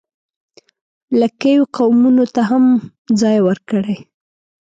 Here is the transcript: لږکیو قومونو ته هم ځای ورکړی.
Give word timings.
لږکیو 1.19 1.63
قومونو 1.75 2.25
ته 2.33 2.41
هم 2.49 2.65
ځای 3.21 3.37
ورکړی. 3.47 3.97